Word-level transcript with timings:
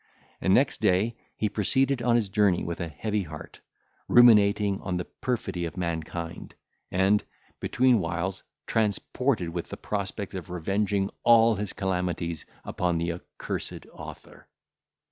And 0.41 0.51
next 0.55 0.81
day 0.81 1.15
he 1.37 1.47
proceeded 1.47 2.01
on 2.01 2.15
his 2.15 2.27
journey 2.27 2.63
with 2.63 2.81
a 2.81 2.87
heavy 2.87 3.21
heart, 3.21 3.59
ruminating 4.07 4.81
on 4.81 4.97
the 4.97 5.05
perfidy 5.05 5.63
of 5.65 5.77
mankind, 5.77 6.55
and, 6.89 7.23
between 7.59 7.99
whiles, 7.99 8.41
transported 8.65 9.49
with 9.49 9.69
the 9.69 9.77
prospect 9.77 10.33
of 10.33 10.49
revenging 10.49 11.11
all 11.23 11.53
his 11.53 11.71
calamities 11.71 12.47
upon 12.65 12.97
the 12.97 13.11
accursed 13.13 13.85
author. 13.93 14.47